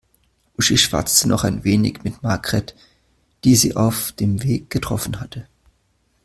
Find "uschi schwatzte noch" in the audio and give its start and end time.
0.57-1.43